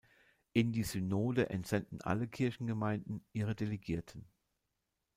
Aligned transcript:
In 0.53 0.71
die 0.71 0.81
Synode 0.81 1.51
entsenden 1.51 2.01
alle 2.01 2.27
Kirchengemeinden 2.27 3.23
ihre 3.33 3.53
Delegierten. 3.55 4.25